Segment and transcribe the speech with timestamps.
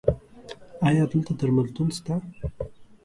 [0.87, 2.13] ایا دلته درملتون شته؟